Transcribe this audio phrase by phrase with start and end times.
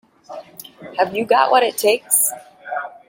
[0.97, 2.31] Have you got what it takes?